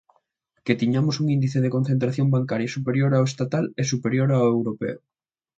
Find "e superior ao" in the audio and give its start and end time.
3.81-4.45